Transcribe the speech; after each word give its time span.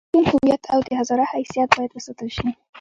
د 0.09 0.11
پښتون 0.13 0.23
هویت 0.29 0.63
او 0.73 0.79
د 0.87 0.89
هزاره 0.99 1.25
حیثیت 1.33 1.69
باید 1.77 1.91
وساتل 1.93 2.29
شي. 2.37 2.47